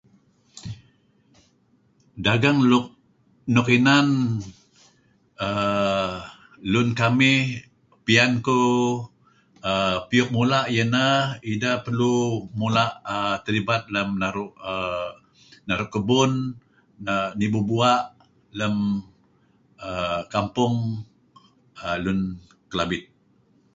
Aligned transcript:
Dagang 2.25 2.59
luk 2.69 2.85
nuk 3.53 3.67
inan 3.77 4.07
err 5.45 6.15
lun 6.71 6.89
kamih 6.99 7.41
piyan 8.05 8.31
kuh 8.45 8.91
piyuk 10.09 10.29
mula' 10.35 10.65
iyeh 10.71 10.85
inah 10.89 11.17
ideh 11.51 11.77
perlu 11.85 12.15
mula' 12.59 12.89
err 13.13 13.35
terlibat 13.43 13.81
lem 13.93 14.09
err 14.27 14.37
naru' 15.67 15.91
kebun 15.93 16.31
nah 17.05 17.25
nibu 17.39 17.59
bua' 17.69 18.01
lem 18.59 18.75
err 19.89 20.17
kampung 20.33 20.75
lun 22.05 22.19
Kelabit. 22.69 23.03